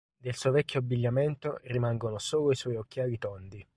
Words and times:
Del 0.17 0.33
suo 0.33 0.49
vecchio 0.49 0.79
abbigliamento 0.79 1.59
rimangono 1.65 2.17
solo 2.17 2.49
i 2.49 2.55
suoi 2.55 2.75
occhiali 2.75 3.19
tondi. 3.19 3.63